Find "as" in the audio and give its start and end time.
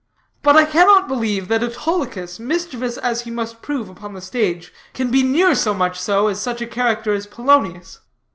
2.97-3.21, 6.27-6.41, 7.13-7.27